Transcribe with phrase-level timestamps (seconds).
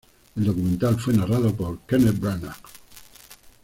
[0.35, 2.57] El documental fue narrado por Kenneth Branagh.